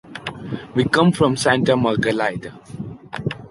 We 0.73 0.85
come 0.85 1.11
from 1.11 1.37
Santa 1.37 1.73
Margalida. 1.75 2.51